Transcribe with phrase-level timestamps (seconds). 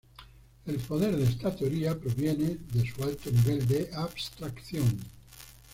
[0.65, 2.57] El poder de esta teoría proviene
[2.91, 4.97] su alto nivel de abstracción.